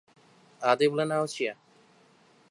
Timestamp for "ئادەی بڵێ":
0.63-1.05